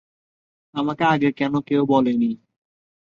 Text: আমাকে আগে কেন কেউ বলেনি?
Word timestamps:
আমাকে 0.75 1.03
আগে 1.05 1.29
কেন 1.31 1.53
কেউ 1.61 1.81
বলেনি? 1.85 2.31